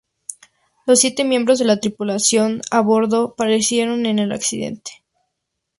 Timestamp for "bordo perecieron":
2.81-4.07